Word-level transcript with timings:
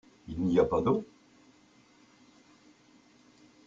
Il 0.27 0.41
n'y 0.41 0.57
a 0.59 0.65
pas 0.65 0.81
d'eau? 0.81 1.05